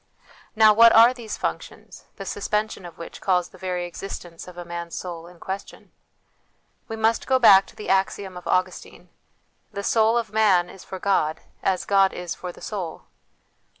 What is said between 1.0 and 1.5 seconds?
these